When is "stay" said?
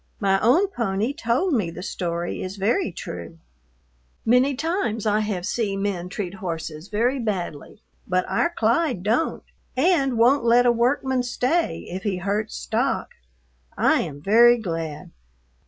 11.21-11.85